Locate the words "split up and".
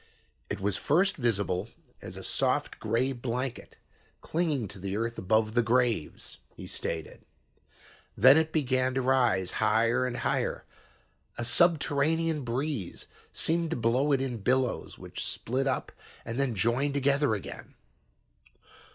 15.23-16.39